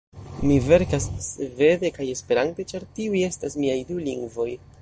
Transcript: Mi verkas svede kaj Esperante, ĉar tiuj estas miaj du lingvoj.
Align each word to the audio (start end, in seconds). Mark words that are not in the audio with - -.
Mi 0.51 0.55
verkas 0.69 1.05
svede 1.25 1.93
kaj 1.99 2.09
Esperante, 2.15 2.67
ĉar 2.73 2.89
tiuj 2.97 3.25
estas 3.31 3.63
miaj 3.63 3.81
du 3.93 4.03
lingvoj. 4.11 4.53